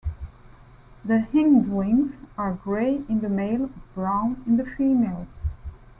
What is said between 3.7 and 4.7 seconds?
brown in the